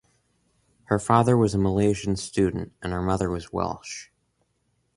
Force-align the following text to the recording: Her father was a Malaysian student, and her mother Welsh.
Her 0.85 0.97
father 0.97 1.37
was 1.37 1.53
a 1.53 1.59
Malaysian 1.59 2.15
student, 2.15 2.71
and 2.81 2.91
her 2.91 3.03
mother 3.03 3.29
Welsh. 3.51 4.07